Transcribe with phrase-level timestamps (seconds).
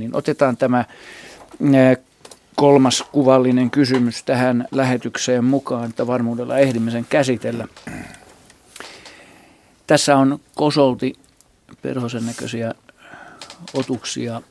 [0.00, 0.84] niin otetaan tämä
[2.54, 7.68] kolmas kuvallinen kysymys tähän lähetykseen mukaan, että varmuudella ehdimme sen käsitellä.
[9.86, 11.12] Tässä on kosolti
[11.82, 12.74] perhosen näköisiä
[13.74, 14.42] otuksia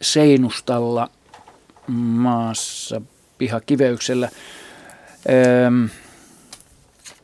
[0.00, 1.10] seinustalla
[1.96, 3.00] maassa
[3.38, 4.28] pihakiveyksellä.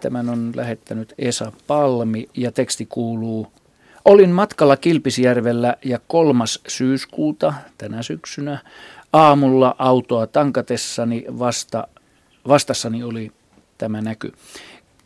[0.00, 3.52] Tämän on lähettänyt Esa Palmi ja teksti kuuluu
[4.04, 8.58] Olin matkalla Kilpisjärvellä ja kolmas syyskuuta tänä syksynä
[9.12, 11.88] aamulla autoa tankatessani vasta,
[12.48, 13.32] vastassani oli
[13.78, 14.32] tämä näky.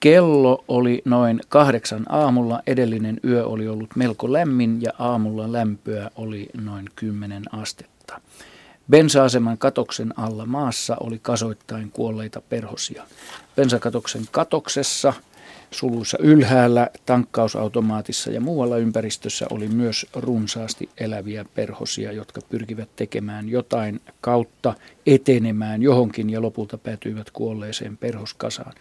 [0.00, 6.48] Kello oli noin kahdeksan aamulla, edellinen yö oli ollut melko lämmin ja aamulla lämpöä oli
[6.56, 8.20] noin kymmenen astetta.
[8.90, 13.02] Bensa-aseman katoksen alla maassa oli kasoittain kuolleita perhosia.
[13.56, 15.12] Bensakatoksen katoksessa–
[15.70, 24.00] suluissa ylhäällä, tankkausautomaatissa ja muualla ympäristössä oli myös runsaasti eläviä perhosia, jotka pyrkivät tekemään jotain
[24.20, 24.74] kautta
[25.06, 28.72] etenemään johonkin ja lopulta päätyivät kuolleeseen perhoskasaan.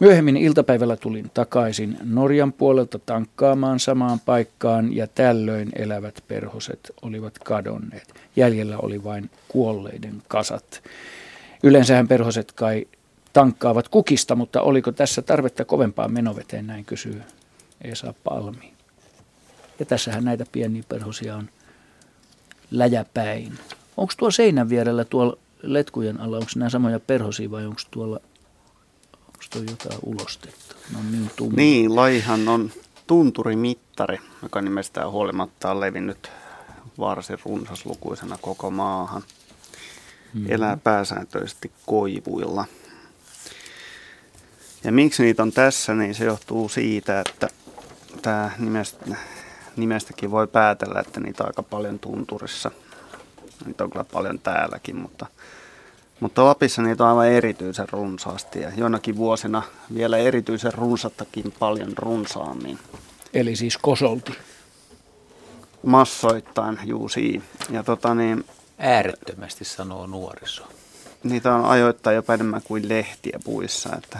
[0.00, 8.14] Myöhemmin iltapäivällä tulin takaisin Norjan puolelta tankkaamaan samaan paikkaan ja tällöin elävät perhoset olivat kadonneet.
[8.36, 10.82] Jäljellä oli vain kuolleiden kasat.
[11.62, 12.86] Yleensähän perhoset kai
[13.32, 17.22] tankkaavat kukista, mutta oliko tässä tarvetta kovempaan menoveteen, näin kysyy
[17.82, 18.72] Esa Palmi.
[19.78, 21.48] Ja tässähän näitä pieniä perhosia on
[22.70, 23.58] läjäpäin.
[23.96, 28.20] Onko tuo seinän vierellä tuolla letkujen alla, onko nämä samoja perhosia vai onko tuolla
[29.26, 30.74] onko tuo jotain ulostetta?
[30.92, 31.56] No niin, tumma.
[31.56, 32.70] niin, laihan on
[33.06, 36.30] tunturimittari, joka nimestään huolimatta on levinnyt
[36.98, 39.22] varsin runsaslukuisena koko maahan.
[40.34, 40.46] Mm.
[40.48, 42.64] Elää pääsääntöisesti koivuilla–
[44.84, 47.48] ja miksi niitä on tässä, niin se johtuu siitä, että
[48.22, 49.16] tämä nimestä,
[49.76, 52.70] nimestäkin voi päätellä, että niitä on aika paljon tunturissa.
[53.66, 55.26] Niitä on kyllä paljon täälläkin, mutta,
[56.20, 59.62] mutta Lapissa niitä on aivan erityisen runsaasti ja joinakin vuosina
[59.94, 62.78] vielä erityisen runsattakin paljon runsaammin.
[63.34, 64.32] Eli siis kosolti?
[65.82, 67.44] Massoittain, juu siinä.
[67.70, 68.44] Ja tota niin,
[68.78, 70.62] Äärettömästi sanoo nuoriso.
[71.22, 74.18] Niitä on ajoittain jopa enemmän kuin lehtiä puissa, että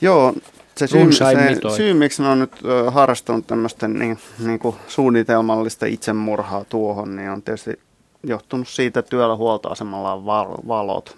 [0.00, 0.34] Joo,
[0.76, 2.52] se syy, se syy, miksi mä oon nyt
[2.90, 7.80] harrastanut tämmöistä niin, niin kuin suunnitelmallista itsemurhaa tuohon, niin on tietysti
[8.22, 10.26] johtunut siitä, että työllä huoltoasemalla on
[10.68, 11.16] valot.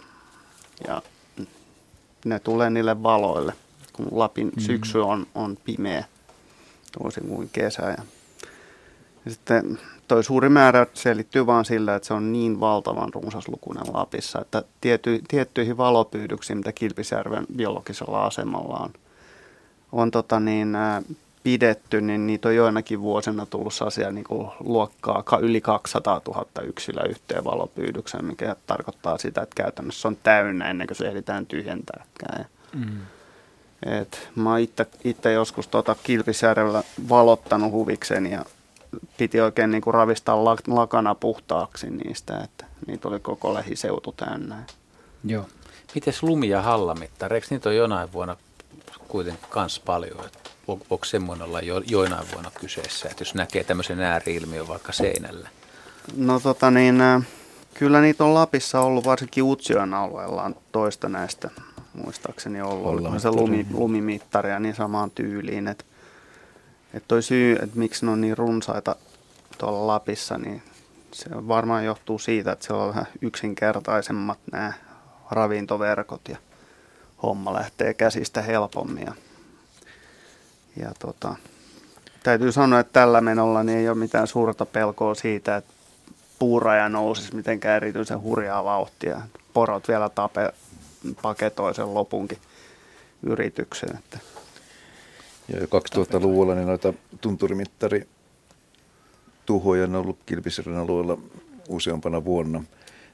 [0.86, 1.02] Ja
[2.24, 3.52] ne tulee niille valoille,
[3.92, 4.62] kun Lapin mm.
[4.62, 6.04] syksy on, on pimeä,
[7.02, 7.82] toisin kuin kesä.
[7.82, 8.02] Ja
[9.28, 14.62] sitten toi suuri määrä selittyy vaan sillä, että se on niin valtavan runsaslukuinen Lapissa, että
[14.80, 18.90] tiety, tiettyihin valopyydyksiin, mitä Kilpisjärven biologisella asemalla on,
[19.92, 21.02] on tota niin, ää,
[21.42, 27.04] pidetty, niin niitä on joinakin vuosina tullut asia niin kuin luokkaa yli 200 000 yksilöä
[27.08, 32.46] yhteen valopyydykseen, mikä tarkoittaa sitä, että käytännössä on täynnä ennen kuin se ehditään tyhjentääkään.
[32.74, 32.98] Mm.
[33.82, 34.50] Et mä
[35.04, 38.44] itse joskus tota Kilpisjärvellä valottanut huvikseni ja
[39.18, 44.64] piti oikein niin kuin ravistaa lakana puhtaaksi niistä, että niitä oli koko lähiseutu täynnä.
[45.24, 45.46] Joo.
[45.94, 48.36] Mites lumi- ja hallamittari, eikö niitä ole jonain vuonna
[49.08, 54.00] kuitenkin kans paljon, että onko semmoinen olla jo, joinain vuonna kyseessä, että jos näkee tämmöisen
[54.00, 55.48] ääriilmiön vaikka seinällä?
[56.16, 57.02] No tota niin,
[57.74, 61.50] kyllä niitä on Lapissa ollut, varsinkin Utsion alueella on toista näistä
[61.92, 62.86] muistaakseni ollut.
[62.86, 65.84] Ollaan se lumi, lumimittari ja niin samaan tyyliin, että
[66.94, 68.96] että toi syy, että miksi ne on niin runsaita
[69.58, 70.62] tuolla Lapissa, niin
[71.12, 74.72] se varmaan johtuu siitä, että siellä on vähän yksinkertaisemmat nämä
[75.30, 76.36] ravintoverkot ja
[77.22, 79.06] homma lähtee käsistä helpommin.
[79.06, 79.14] Ja,
[80.76, 81.36] ja tota,
[82.22, 85.72] täytyy sanoa, että tällä menolla niin ei ole mitään suurta pelkoa siitä, että
[86.38, 89.20] puuraja nousisi mitenkään erityisen hurjaa vauhtia.
[89.52, 90.52] Porot vielä tape,
[91.22, 92.38] paketoi sen lopunkin
[93.22, 93.96] yrityksen.
[93.98, 94.18] Että
[95.48, 98.08] ja jo 2000-luvulla niin noita tunturimittari
[99.48, 101.18] tuhoja on ollut Kilpisjärven alueella
[101.68, 102.64] useampana vuonna.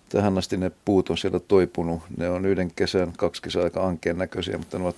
[0.08, 2.00] Tähän asti ne puut on siellä toipunut.
[2.16, 4.96] Ne on yhden kesän, kaksi kesää aika ankeen näköisiä, mutta ne ovat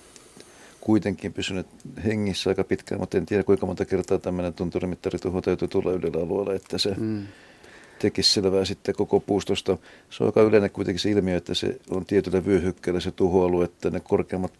[0.81, 1.67] kuitenkin pysyneet
[2.05, 6.53] hengissä aika pitkään, mutta en tiedä kuinka monta kertaa tämmöinen tunturimittari-tuho täytyy tulla yhdellä alueella,
[6.53, 7.27] että se mm.
[7.99, 9.77] tekisi selvää sitten koko puustosta.
[10.09, 13.89] Se on aika yleinen kuitenkin se ilmiö, että se on tietyllä vyöhykkeellä se tuhoalue, että
[13.89, 14.53] ne korkeammat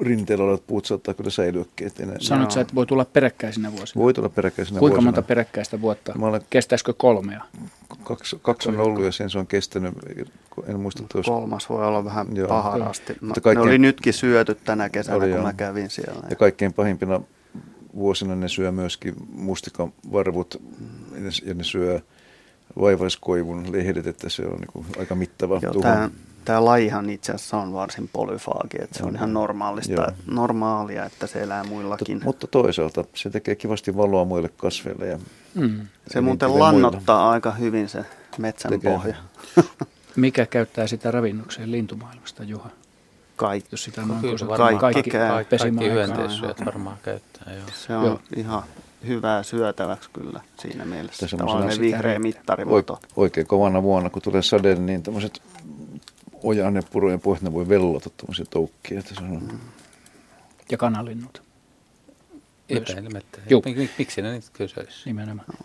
[0.00, 1.90] rinteellä olevat puut saattaa kyllä säilyäkin.
[2.18, 4.02] Sanot sä, että voi tulla peräkkäisinä vuosina?
[4.02, 5.06] Voi tulla peräkkäisinä Kuinka vuosina.
[5.06, 6.18] monta peräkkäistä vuotta?
[6.18, 7.44] Mä olen, Kestäisikö kolmea?
[8.04, 9.94] Kaksi, kaksi on ollut ja sen se on kestänyt.
[10.66, 11.32] En muista tuossa.
[11.32, 12.48] Kolmas voi olla vähän joo.
[12.48, 13.16] paharasti.
[13.20, 15.42] Mutta kaikkein, ne oli nytkin syöty tänä kesänä, oli kun joo.
[15.42, 16.26] mä kävin siellä.
[16.30, 17.20] Ja kaikkein pahimpina
[17.94, 20.62] vuosina ne syö myöskin mustikavarvut
[21.44, 22.00] ja ne syö
[22.80, 26.10] vaivaiskoivun lehdet, että se on niin aika mittava Joo, tämä,
[26.44, 30.10] tämä lajihan itse asiassa on varsin polyfaagi, että se on ihan normaalista, Joo.
[30.26, 32.14] normaalia, että se elää muillakin.
[32.16, 35.06] Mutta, mutta toisaalta se tekee kivasti valoa muille kasveille.
[35.06, 35.18] Ja
[35.54, 35.86] mm.
[36.06, 37.30] Se muuten lannottaa muilla.
[37.30, 38.04] aika hyvin se
[38.38, 38.92] metsän tekee.
[38.92, 39.14] pohja.
[40.16, 42.70] Mikä käyttää sitä ravinnokseen lintumaailmasta, Juha?
[43.36, 43.68] Kaikki.
[43.72, 47.54] Jos sitä on kaikki, kaikki, kaikki, kaikki hyönteissyöt varmaan käyttää.
[47.54, 47.64] Joo.
[47.74, 48.20] Se on joo.
[48.36, 48.62] ihan
[49.06, 51.26] hyvää syötäväksi kyllä siinä mielessä.
[51.36, 53.00] Tällainen vihreä mittarimuoto.
[53.16, 55.42] Oikein kovana vuonna, kun tulee sade, niin tämmöiset
[56.42, 58.98] ojan ja purojen pohjat, ne voi vellota tuommoisia toukkia.
[58.98, 59.42] Että se on...
[59.52, 59.58] Mm.
[60.70, 61.42] Ja kanalinnut.
[62.68, 63.38] Epäilemättä.
[63.76, 65.02] Mik, miksi ne niitä kysyisi?
[65.04, 65.46] Nimenomaan.